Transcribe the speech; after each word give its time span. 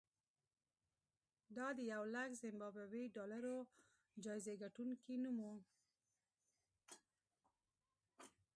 دا 1.57 1.67
د 1.77 1.79
یولک 1.93 2.29
زیمبابويي 2.41 3.05
ډالرو 3.15 3.57
جایزې 4.23 4.53
ګټونکي 4.63 5.13
نوم 5.23 5.37
و. 5.45 5.49